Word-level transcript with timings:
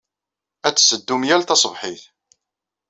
Ad 0.67 0.75
tetteddum 0.75 1.21
yal 1.27 1.43
taṣebḥit. 1.43 2.03